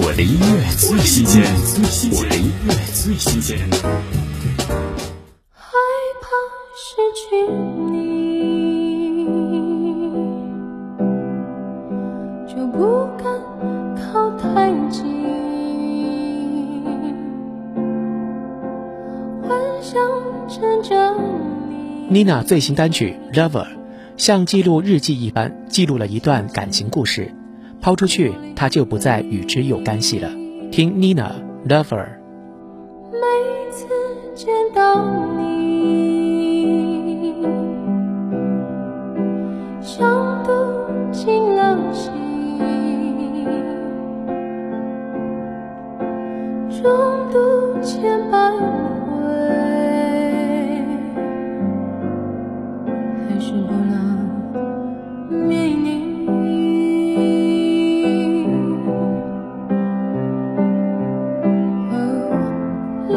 [0.00, 1.42] 我的音乐最新鲜，
[2.12, 3.58] 我的音乐最新鲜。
[5.52, 5.72] 害
[6.22, 6.28] 怕
[6.76, 7.34] 失去
[7.90, 9.26] 你，
[12.46, 13.26] 就不敢
[13.96, 15.02] 靠太近。
[19.42, 20.00] 幻想
[20.48, 21.12] 牵着
[22.08, 22.24] 你。
[22.24, 23.64] Nina 最新单曲《Lover》
[24.16, 27.34] 像记录日记一般，记录了一段感情故事。
[27.80, 30.28] 抛出去，他就不再与之有干系了。
[30.70, 31.30] 听 Nina
[31.68, 31.84] 《Lover》。
[33.12, 33.18] 每
[33.70, 33.86] 次
[34.34, 35.04] 见到
[35.36, 35.46] 你，
[39.80, 40.50] 像读
[41.10, 42.12] 进了心，
[46.70, 46.84] 重
[47.32, 48.52] 读千百
[63.10, 63.14] 我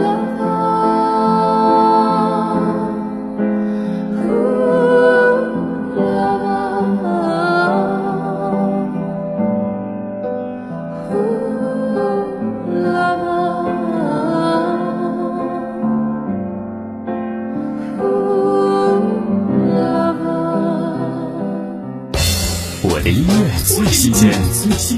[23.03, 23.34] 的音乐
[23.66, 24.31] 最新鲜，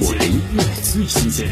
[0.02, 1.47] 我的音乐最新鲜。